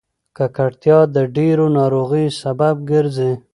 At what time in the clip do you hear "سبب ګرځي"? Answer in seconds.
2.41-3.31